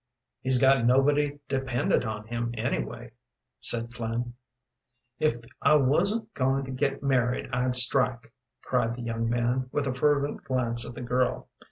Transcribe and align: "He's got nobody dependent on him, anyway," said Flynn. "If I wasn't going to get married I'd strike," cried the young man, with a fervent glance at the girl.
"He's 0.41 0.57
got 0.57 0.83
nobody 0.83 1.37
dependent 1.47 2.05
on 2.05 2.25
him, 2.25 2.55
anyway," 2.57 3.11
said 3.59 3.93
Flynn. 3.93 4.33
"If 5.19 5.35
I 5.61 5.75
wasn't 5.75 6.33
going 6.33 6.65
to 6.65 6.71
get 6.71 7.03
married 7.03 7.51
I'd 7.53 7.75
strike," 7.75 8.33
cried 8.63 8.95
the 8.95 9.03
young 9.03 9.29
man, 9.29 9.69
with 9.71 9.85
a 9.85 9.93
fervent 9.93 10.43
glance 10.43 10.89
at 10.89 10.95
the 10.95 11.01
girl. 11.01 11.49